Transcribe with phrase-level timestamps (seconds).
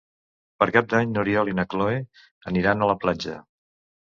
[0.61, 1.99] Per Cap d'Any n'Oriol i na Cloè
[2.53, 3.39] aniran a la platja.